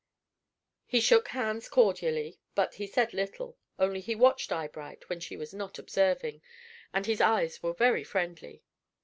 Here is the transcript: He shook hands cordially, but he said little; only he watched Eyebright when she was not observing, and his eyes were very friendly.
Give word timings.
He 0.87 0.99
shook 0.99 1.27
hands 1.27 1.69
cordially, 1.69 2.39
but 2.55 2.73
he 2.73 2.87
said 2.87 3.13
little; 3.13 3.59
only 3.77 3.99
he 4.01 4.15
watched 4.15 4.51
Eyebright 4.51 5.07
when 5.09 5.19
she 5.19 5.37
was 5.37 5.53
not 5.53 5.77
observing, 5.77 6.41
and 6.91 7.05
his 7.05 7.21
eyes 7.21 7.61
were 7.61 7.73
very 7.75 8.03
friendly. 8.03 8.63